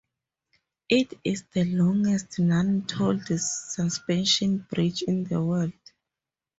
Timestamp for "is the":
1.23-1.63